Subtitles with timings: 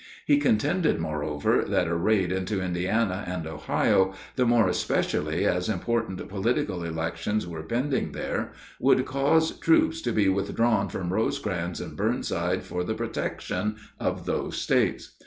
[0.25, 6.27] He contended, moreover, that a raid into Indiana and Ohio, the more especially as important
[6.27, 12.63] political elections were pending there, would cause troops to be withdrawn from Rosecrans and Burnside
[12.63, 15.17] for the protection of those States.